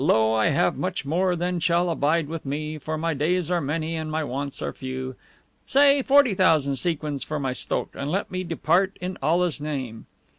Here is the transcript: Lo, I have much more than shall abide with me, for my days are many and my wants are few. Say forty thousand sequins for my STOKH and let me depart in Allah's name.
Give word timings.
Lo, 0.03 0.33
I 0.33 0.47
have 0.47 0.77
much 0.77 1.05
more 1.05 1.35
than 1.35 1.59
shall 1.59 1.87
abide 1.91 2.27
with 2.27 2.43
me, 2.43 2.79
for 2.79 2.97
my 2.97 3.13
days 3.13 3.51
are 3.51 3.61
many 3.61 3.95
and 3.95 4.11
my 4.11 4.23
wants 4.23 4.59
are 4.59 4.73
few. 4.73 5.15
Say 5.67 6.01
forty 6.01 6.33
thousand 6.33 6.77
sequins 6.77 7.23
for 7.23 7.39
my 7.39 7.53
STOKH 7.53 7.89
and 7.93 8.09
let 8.11 8.31
me 8.31 8.43
depart 8.43 8.97
in 8.99 9.19
Allah's 9.21 9.61
name. 9.61 10.07